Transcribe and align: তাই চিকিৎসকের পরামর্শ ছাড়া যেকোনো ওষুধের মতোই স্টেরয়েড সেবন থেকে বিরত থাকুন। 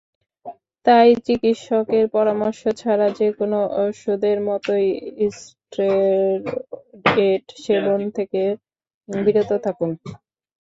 তাই 0.85 1.07
চিকিৎসকের 1.25 2.05
পরামর্শ 2.15 2.61
ছাড়া 2.79 3.07
যেকোনো 3.19 3.59
ওষুধের 3.81 4.37
মতোই 4.47 4.87
স্টেরয়েড 5.37 7.03
সেবন 7.63 7.99
থেকে 8.17 8.41
বিরত 9.09 9.51
থাকুন। 9.65 9.89